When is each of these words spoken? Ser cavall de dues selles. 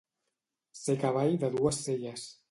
Ser 0.79 0.95
cavall 1.03 1.37
de 1.43 1.51
dues 1.57 1.83
selles. 1.89 2.25